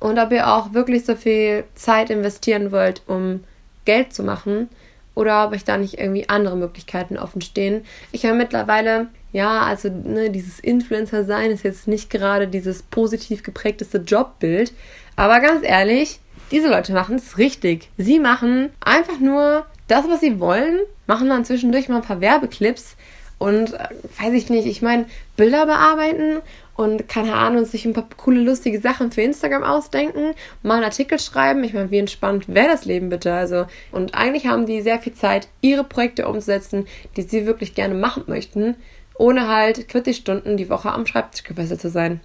und 0.00 0.18
ob 0.18 0.32
ihr 0.32 0.52
auch 0.52 0.72
wirklich 0.72 1.04
so 1.04 1.16
viel 1.16 1.64
Zeit 1.74 2.10
investieren 2.10 2.72
wollt, 2.72 3.02
um 3.06 3.44
Geld 3.84 4.12
zu 4.12 4.22
machen 4.22 4.68
oder 5.14 5.46
ob 5.46 5.52
euch 5.52 5.64
da 5.64 5.76
nicht 5.76 5.98
irgendwie 5.98 6.28
andere 6.28 6.56
Möglichkeiten 6.56 7.16
offen 7.16 7.40
stehen. 7.40 7.84
Ich 8.12 8.24
habe 8.24 8.36
mittlerweile, 8.36 9.06
ja, 9.32 9.62
also 9.62 9.88
ne, 9.88 10.30
dieses 10.30 10.60
Influencer-Sein 10.60 11.50
ist 11.50 11.64
jetzt 11.64 11.88
nicht 11.88 12.10
gerade 12.10 12.48
dieses 12.48 12.82
positiv 12.82 13.42
geprägteste 13.42 13.98
Jobbild, 13.98 14.72
aber 15.16 15.40
ganz 15.40 15.64
ehrlich, 15.64 16.20
diese 16.50 16.68
Leute 16.68 16.92
machen 16.92 17.16
es 17.16 17.38
richtig. 17.38 17.88
Sie 17.96 18.18
machen 18.18 18.70
einfach 18.80 19.20
nur 19.20 19.66
das, 19.88 20.08
was 20.08 20.20
sie 20.20 20.40
wollen, 20.40 20.80
machen 21.06 21.28
dann 21.28 21.44
zwischendurch 21.44 21.88
mal 21.88 21.96
ein 21.96 22.02
paar 22.02 22.20
Werbeclips 22.20 22.96
und 23.38 23.72
äh, 23.74 23.88
weiß 24.20 24.32
ich 24.34 24.50
nicht, 24.50 24.66
ich 24.66 24.82
meine, 24.82 25.06
Bilder 25.36 25.66
bearbeiten 25.66 26.40
und 26.76 27.08
keine 27.08 27.34
Ahnung, 27.34 27.64
sich 27.64 27.84
ein 27.84 27.92
paar 27.92 28.08
coole, 28.16 28.40
lustige 28.40 28.80
Sachen 28.80 29.12
für 29.12 29.22
Instagram 29.22 29.62
ausdenken, 29.62 30.34
mal 30.62 30.76
einen 30.76 30.84
Artikel 30.84 31.18
schreiben. 31.18 31.62
Ich 31.64 31.72
meine, 31.72 31.90
wie 31.90 31.98
entspannt 31.98 32.46
wäre 32.48 32.68
das 32.68 32.84
Leben 32.84 33.08
bitte? 33.08 33.32
Also, 33.32 33.66
und 33.92 34.14
eigentlich 34.14 34.46
haben 34.46 34.66
die 34.66 34.82
sehr 34.82 34.98
viel 34.98 35.14
Zeit, 35.14 35.48
ihre 35.60 35.84
Projekte 35.84 36.26
umzusetzen, 36.26 36.86
die 37.16 37.22
sie 37.22 37.46
wirklich 37.46 37.74
gerne 37.74 37.94
machen 37.94 38.24
möchten, 38.26 38.76
ohne 39.16 39.48
halt 39.48 39.86
40 39.90 40.16
Stunden 40.16 40.56
die 40.56 40.70
Woche 40.70 40.90
am 40.90 41.06
Schreibtisch 41.06 41.44
gefesselt 41.44 41.80
zu 41.80 41.90
sein. 41.90 42.20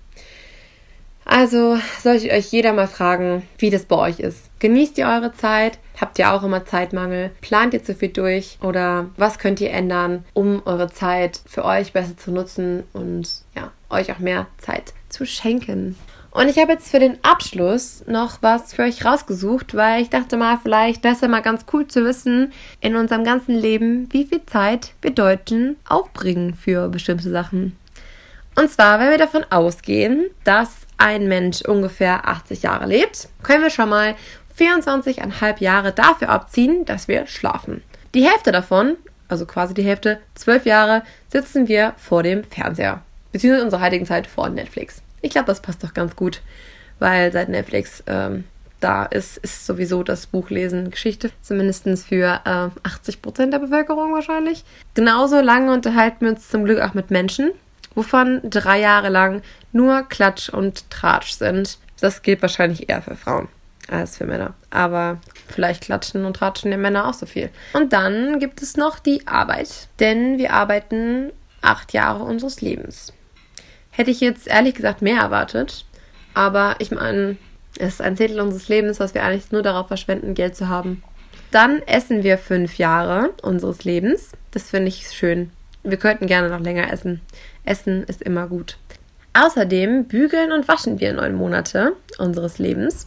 Also 1.25 1.77
sollte 2.01 2.31
euch 2.31 2.51
jeder 2.51 2.73
mal 2.73 2.87
fragen, 2.87 3.43
wie 3.57 3.69
das 3.69 3.85
bei 3.85 3.95
euch 3.95 4.19
ist. 4.19 4.49
Genießt 4.59 4.97
ihr 4.97 5.07
eure 5.07 5.33
Zeit? 5.33 5.77
Habt 5.99 6.17
ihr 6.17 6.31
auch 6.31 6.43
immer 6.43 6.65
Zeitmangel? 6.65 7.31
Plant 7.41 7.73
ihr 7.73 7.83
zu 7.83 7.93
viel 7.93 8.09
durch? 8.09 8.57
Oder 8.61 9.09
was 9.15 9.37
könnt 9.37 9.61
ihr 9.61 9.71
ändern, 9.71 10.25
um 10.33 10.61
eure 10.65 10.89
Zeit 10.89 11.39
für 11.45 11.65
euch 11.65 11.93
besser 11.93 12.17
zu 12.17 12.31
nutzen 12.31 12.83
und 12.93 13.29
ja, 13.55 13.71
euch 13.89 14.11
auch 14.11 14.19
mehr 14.19 14.47
Zeit 14.57 14.93
zu 15.09 15.25
schenken? 15.25 15.95
Und 16.31 16.47
ich 16.47 16.57
habe 16.57 16.73
jetzt 16.73 16.91
für 16.91 16.99
den 16.99 17.17
Abschluss 17.23 18.03
noch 18.07 18.41
was 18.41 18.73
für 18.73 18.83
euch 18.83 19.03
rausgesucht, 19.03 19.75
weil 19.75 20.01
ich 20.01 20.09
dachte 20.09 20.37
mal, 20.37 20.59
vielleicht 20.61 21.03
das 21.03 21.13
ist 21.15 21.21
ja 21.23 21.27
mal 21.27 21.41
ganz 21.41 21.65
cool 21.73 21.87
zu 21.87 22.05
wissen 22.05 22.53
in 22.81 22.95
unserem 22.95 23.23
ganzen 23.23 23.55
Leben, 23.55 24.07
wie 24.11 24.25
viel 24.25 24.45
Zeit 24.45 24.93
wir 25.01 25.11
Deutschen 25.11 25.77
aufbringen 25.87 26.53
für 26.53 26.87
bestimmte 26.89 27.31
Sachen. 27.31 27.75
Und 28.55 28.69
zwar, 28.69 28.99
wenn 28.99 29.09
wir 29.09 29.17
davon 29.17 29.45
ausgehen, 29.49 30.29
dass 30.43 30.87
ein 30.99 31.27
Mensch 31.27 31.61
ungefähr 31.61 32.27
80 32.27 32.61
Jahre 32.61 32.85
lebt, 32.85 33.29
können 33.41 33.63
wir 33.63 33.69
schon 33.69 33.89
mal 33.89 34.15
24,5 34.57 35.61
Jahre 35.61 35.91
dafür 35.91 36.29
abziehen, 36.29 36.85
dass 36.85 37.07
wir 37.07 37.25
schlafen. 37.25 37.81
Die 38.13 38.27
Hälfte 38.27 38.51
davon, 38.51 38.97
also 39.27 39.45
quasi 39.45 39.73
die 39.73 39.83
Hälfte, 39.83 40.19
12 40.35 40.65
Jahre, 40.65 41.03
sitzen 41.29 41.67
wir 41.67 41.93
vor 41.97 42.23
dem 42.23 42.43
Fernseher. 42.43 43.01
Beziehungsweise 43.31 43.61
in 43.61 43.65
unserer 43.65 43.85
heutigen 43.85 44.05
Zeit 44.05 44.27
vor 44.27 44.49
Netflix. 44.49 45.01
Ich 45.21 45.31
glaube, 45.31 45.47
das 45.47 45.61
passt 45.61 45.83
doch 45.83 45.93
ganz 45.93 46.15
gut, 46.15 46.41
weil 46.99 47.31
seit 47.31 47.49
Netflix 47.49 48.03
ähm, 48.07 48.43
da 48.79 49.03
ist, 49.03 49.37
ist 49.37 49.65
sowieso 49.65 50.03
das 50.03 50.27
Buchlesen 50.27 50.89
Geschichte, 50.89 51.31
zumindest 51.41 51.85
für 52.05 52.41
äh, 52.45 52.87
80% 52.87 53.51
der 53.51 53.59
Bevölkerung 53.59 54.13
wahrscheinlich. 54.13 54.63
Genauso 54.93 55.41
lange 55.41 55.73
unterhalten 55.73 56.21
wir 56.21 56.29
uns 56.29 56.49
zum 56.49 56.65
Glück 56.65 56.79
auch 56.79 56.93
mit 56.93 57.11
Menschen, 57.11 57.51
wovon 57.99 58.39
drei 58.43 58.79
Jahre 58.79 59.09
lang 59.09 59.41
nur 59.73 60.03
Klatsch 60.03 60.47
und 60.47 60.89
Tratsch 60.89 61.31
sind. 61.31 61.77
Das 61.99 62.21
gilt 62.21 62.41
wahrscheinlich 62.41 62.89
eher 62.89 63.01
für 63.01 63.17
Frauen 63.17 63.49
als 63.89 64.17
für 64.17 64.25
Männer. 64.25 64.53
Aber 64.69 65.19
vielleicht 65.47 65.83
klatschen 65.83 66.23
und 66.23 66.37
tratschen 66.37 66.71
die 66.71 66.77
Männer 66.77 67.09
auch 67.09 67.13
so 67.13 67.25
viel. 67.25 67.49
Und 67.73 67.91
dann 67.91 68.39
gibt 68.39 68.61
es 68.61 68.77
noch 68.77 68.99
die 68.99 69.27
Arbeit. 69.27 69.89
Denn 69.99 70.37
wir 70.37 70.53
arbeiten 70.53 71.33
acht 71.61 71.91
Jahre 71.91 72.23
unseres 72.23 72.61
Lebens. 72.61 73.11
Hätte 73.91 74.11
ich 74.11 74.21
jetzt 74.21 74.47
ehrlich 74.47 74.75
gesagt 74.75 75.01
mehr 75.01 75.19
erwartet. 75.19 75.85
Aber 76.33 76.75
ich 76.79 76.91
meine, 76.91 77.35
es 77.77 77.95
ist 77.95 78.01
ein 78.01 78.15
Zettel 78.15 78.39
unseres 78.39 78.69
Lebens, 78.69 79.01
was 79.01 79.13
wir 79.13 79.23
eigentlich 79.23 79.51
nur 79.51 79.61
darauf 79.61 79.87
verschwenden, 79.87 80.35
Geld 80.35 80.55
zu 80.55 80.69
haben. 80.69 81.03
Dann 81.51 81.81
essen 81.81 82.23
wir 82.23 82.37
fünf 82.37 82.77
Jahre 82.77 83.31
unseres 83.41 83.83
Lebens. 83.83 84.31
Das 84.51 84.69
finde 84.69 84.87
ich 84.87 85.09
schön. 85.09 85.51
Wir 85.83 85.97
könnten 85.97 86.27
gerne 86.27 86.49
noch 86.49 86.59
länger 86.59 86.91
essen. 86.91 87.21
Essen 87.63 88.03
ist 88.03 88.21
immer 88.21 88.47
gut. 88.47 88.77
Außerdem 89.33 90.05
bügeln 90.05 90.51
und 90.51 90.67
waschen 90.67 90.99
wir 90.99 91.13
neun 91.13 91.35
Monate 91.35 91.93
unseres 92.17 92.59
Lebens. 92.59 93.05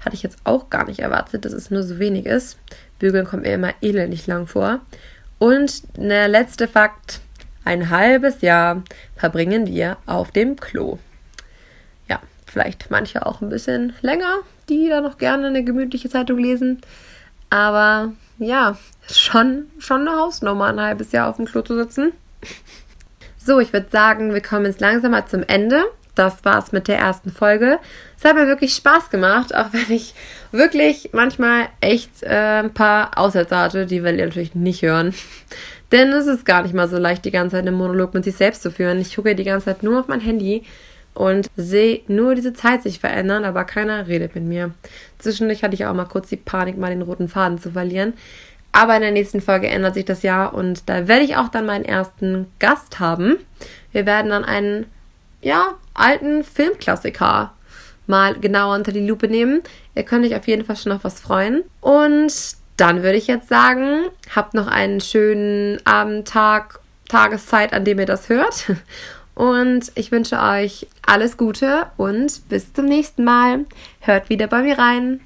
Hatte 0.00 0.14
ich 0.14 0.22
jetzt 0.22 0.38
auch 0.44 0.70
gar 0.70 0.86
nicht 0.86 1.00
erwartet, 1.00 1.44
dass 1.44 1.52
es 1.52 1.70
nur 1.70 1.82
so 1.82 1.98
wenig 1.98 2.26
ist. 2.26 2.58
Bügeln 2.98 3.26
kommt 3.26 3.42
mir 3.42 3.52
immer 3.52 3.74
elendig 3.82 4.26
lang 4.26 4.46
vor. 4.46 4.80
Und 5.38 5.82
der 5.96 6.28
letzte 6.28 6.68
Fakt: 6.68 7.20
Ein 7.64 7.90
halbes 7.90 8.40
Jahr 8.40 8.82
verbringen 9.16 9.66
wir 9.66 9.98
auf 10.06 10.30
dem 10.30 10.56
Klo. 10.56 10.98
Ja, 12.08 12.20
vielleicht 12.46 12.90
manche 12.90 13.26
auch 13.26 13.42
ein 13.42 13.48
bisschen 13.48 13.92
länger, 14.00 14.38
die 14.68 14.88
da 14.88 15.00
noch 15.00 15.18
gerne 15.18 15.48
eine 15.48 15.64
gemütliche 15.64 16.08
Zeitung 16.08 16.38
lesen. 16.38 16.80
Aber 17.50 18.12
ja, 18.38 18.76
schon, 19.10 19.66
schon 19.78 20.06
eine 20.06 20.18
Hausnummer, 20.18 20.66
ein 20.66 20.80
halbes 20.80 21.12
Jahr 21.12 21.28
auf 21.28 21.36
dem 21.36 21.46
Klo 21.46 21.62
zu 21.62 21.76
sitzen. 21.76 22.12
So, 23.36 23.60
ich 23.60 23.72
würde 23.72 23.88
sagen, 23.90 24.34
wir 24.34 24.42
kommen 24.42 24.66
jetzt 24.66 24.80
langsam 24.80 25.12
mal 25.12 25.26
zum 25.26 25.42
Ende. 25.42 25.84
Das 26.14 26.44
war's 26.44 26.72
mit 26.72 26.88
der 26.88 26.98
ersten 26.98 27.30
Folge. 27.30 27.78
Es 28.18 28.24
hat 28.24 28.34
mir 28.34 28.46
wirklich 28.46 28.74
Spaß 28.74 29.10
gemacht, 29.10 29.54
auch 29.54 29.72
wenn 29.72 29.90
ich 29.90 30.14
wirklich 30.50 31.10
manchmal 31.12 31.68
echt 31.80 32.22
äh, 32.22 32.60
ein 32.60 32.74
paar 32.74 33.16
Aussätze 33.16 33.56
hatte, 33.56 33.86
die 33.86 34.02
will 34.02 34.18
ihr 34.18 34.26
natürlich 34.26 34.54
nicht 34.54 34.82
hören. 34.82 35.14
Denn 35.92 36.12
es 36.12 36.26
ist 36.26 36.44
gar 36.44 36.62
nicht 36.62 36.74
mal 36.74 36.88
so 36.88 36.98
leicht, 36.98 37.24
die 37.24 37.30
ganze 37.30 37.56
Zeit 37.56 37.66
einen 37.66 37.76
Monolog 37.76 38.12
mit 38.12 38.24
sich 38.24 38.36
selbst 38.36 38.62
zu 38.62 38.70
führen. 38.70 39.00
Ich 39.00 39.14
gucke 39.14 39.34
die 39.34 39.44
ganze 39.44 39.66
Zeit 39.66 39.82
nur 39.82 40.00
auf 40.00 40.08
mein 40.08 40.20
Handy 40.20 40.64
und 41.18 41.50
sehe 41.56 42.02
nur 42.06 42.36
diese 42.36 42.52
Zeit 42.52 42.84
sich 42.84 43.00
verändern, 43.00 43.44
aber 43.44 43.64
keiner 43.64 44.06
redet 44.06 44.36
mit 44.36 44.44
mir. 44.44 44.70
Zwischendurch 45.18 45.64
hatte 45.64 45.74
ich 45.74 45.84
auch 45.84 45.92
mal 45.92 46.04
kurz 46.04 46.28
die 46.28 46.36
Panik, 46.36 46.78
mal 46.78 46.90
den 46.90 47.02
roten 47.02 47.28
Faden 47.28 47.58
zu 47.58 47.72
verlieren. 47.72 48.12
Aber 48.70 48.94
in 48.94 49.02
der 49.02 49.10
nächsten 49.10 49.40
Folge 49.40 49.66
ändert 49.66 49.94
sich 49.94 50.04
das 50.04 50.22
ja 50.22 50.46
und 50.46 50.88
da 50.88 51.08
werde 51.08 51.24
ich 51.24 51.36
auch 51.36 51.48
dann 51.48 51.66
meinen 51.66 51.84
ersten 51.84 52.46
Gast 52.60 53.00
haben. 53.00 53.36
Wir 53.90 54.06
werden 54.06 54.30
dann 54.30 54.44
einen, 54.44 54.86
ja, 55.42 55.74
alten 55.92 56.44
Filmklassiker 56.44 57.52
mal 58.06 58.34
genauer 58.38 58.76
unter 58.76 58.92
die 58.92 59.06
Lupe 59.06 59.26
nehmen. 59.26 59.62
Ihr 59.96 60.04
könnt 60.04 60.24
euch 60.24 60.36
auf 60.36 60.46
jeden 60.46 60.64
Fall 60.64 60.76
schon 60.76 60.92
auf 60.92 61.02
was 61.02 61.20
freuen. 61.20 61.64
Und 61.80 62.32
dann 62.76 63.02
würde 63.02 63.18
ich 63.18 63.26
jetzt 63.26 63.48
sagen, 63.48 64.04
habt 64.36 64.54
noch 64.54 64.68
einen 64.68 65.00
schönen 65.00 65.84
Abend, 65.84 66.28
Tag, 66.28 66.78
Tageszeit, 67.08 67.72
an 67.72 67.84
dem 67.84 67.98
ihr 67.98 68.06
das 68.06 68.28
hört. 68.28 68.66
Und 69.38 69.92
ich 69.94 70.10
wünsche 70.10 70.40
euch 70.40 70.88
alles 71.06 71.36
Gute 71.36 71.86
und 71.96 72.48
bis 72.48 72.72
zum 72.72 72.86
nächsten 72.86 73.22
Mal. 73.22 73.66
Hört 74.00 74.30
wieder 74.30 74.48
bei 74.48 74.62
mir 74.62 74.76
rein. 74.76 75.16